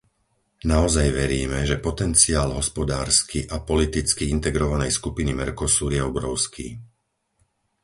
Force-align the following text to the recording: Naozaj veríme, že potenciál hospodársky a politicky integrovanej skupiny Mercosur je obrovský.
Naozaj 0.73 1.07
veríme, 1.21 1.59
že 1.69 1.77
potenciál 1.87 2.49
hospodársky 2.59 3.39
a 3.45 3.57
politicky 3.69 4.23
integrovanej 4.37 4.89
skupiny 4.99 5.29
Mercosur 5.41 5.89
je 5.97 6.01
obrovský. 6.13 6.67